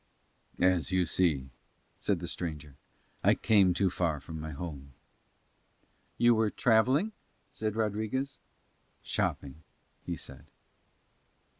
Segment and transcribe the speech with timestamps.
[0.59, 1.51] "As you see,"
[1.99, 2.75] said the stranger.
[3.23, 4.93] "I came too far from my home."
[6.17, 7.11] "You were travelling?"
[7.51, 8.39] said Rodriguez.
[9.03, 9.61] "Shopping,"
[10.03, 10.47] he said.